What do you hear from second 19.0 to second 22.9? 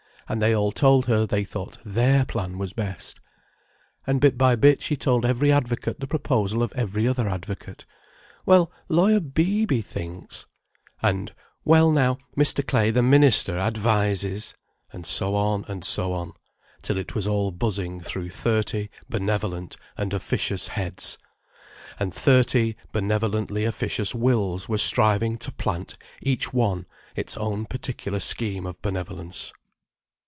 benevolent and officious heads. And thirty